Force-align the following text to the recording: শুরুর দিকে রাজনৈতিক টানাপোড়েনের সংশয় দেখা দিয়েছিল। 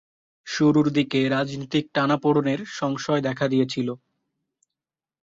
শুরুর 0.47 0.87
দিকে 0.89 1.19
রাজনৈতিক 1.29 1.85
টানাপোড়েনের 1.93 2.59
সংশয় 2.79 3.21
দেখা 3.21 3.45
দিয়েছিল। 3.47 3.87